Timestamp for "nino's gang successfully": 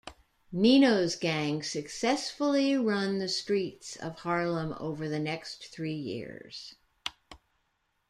0.51-2.75